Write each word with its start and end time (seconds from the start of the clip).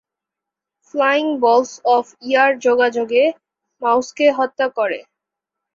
Flying 0.85 1.25
balls 1.41 1.71
of 1.95 2.05
year 2.21 2.51
যোগাযোগে 2.59 3.23
মাউসকে 3.81 4.25
হত্যা 4.31 4.67
করে। 4.77 4.99